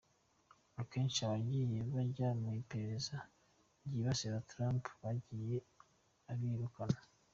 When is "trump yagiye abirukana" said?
4.51-6.99